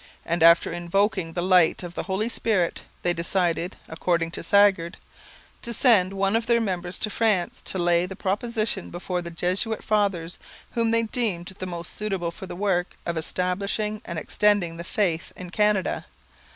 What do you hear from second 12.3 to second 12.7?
for the